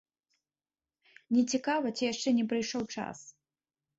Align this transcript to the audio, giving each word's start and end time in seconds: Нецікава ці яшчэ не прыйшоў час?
Нецікава 1.35 1.87
ці 1.97 2.03
яшчэ 2.11 2.29
не 2.37 2.45
прыйшоў 2.53 2.83
час? 2.95 3.17